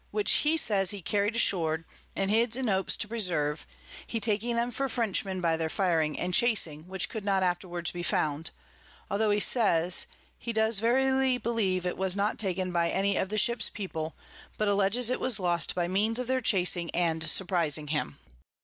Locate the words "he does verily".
10.39-11.37